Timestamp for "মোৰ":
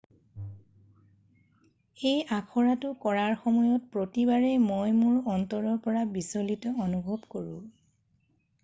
5.03-5.23